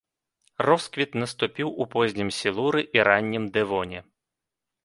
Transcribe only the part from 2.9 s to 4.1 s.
і раннім дэвоне.